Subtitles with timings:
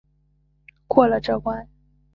[0.87, 1.69] 过了这关